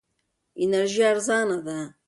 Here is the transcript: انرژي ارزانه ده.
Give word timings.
انرژي 0.63 1.01
ارزانه 1.11 1.57
ده. 1.65 1.77